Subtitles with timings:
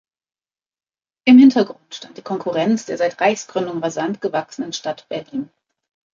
[1.27, 5.51] Im Hintergrund stand die Konkurrenz der seit der Reichsgründung rasant gewachsenen Stadt Berlin.